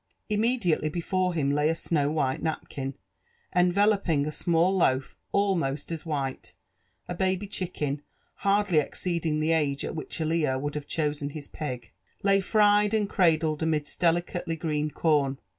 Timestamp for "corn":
14.89-15.37